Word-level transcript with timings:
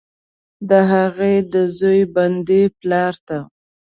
د 0.69 0.71
هغې، 0.91 1.35
د 1.53 1.55
زوی، 1.77 2.01
بندي 2.15 2.61
پلارته، 2.79 3.37